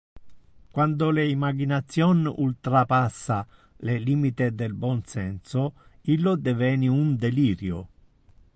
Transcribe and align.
Quando 0.71 1.11
le 1.11 1.27
imagination 1.29 2.23
ultrapassa 2.37 3.45
le 3.85 3.99
limite 3.99 4.49
del 4.55 4.73
bon 4.73 5.03
senso 5.05 5.73
illo 6.05 6.35
deveni 6.35 6.87
un 6.87 7.15
delirio. 7.17 7.87